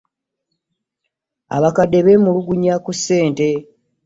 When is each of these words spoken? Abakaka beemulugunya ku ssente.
Abakaka 1.55 1.99
beemulugunya 2.05 2.75
ku 2.85 2.91
ssente. 2.97 3.49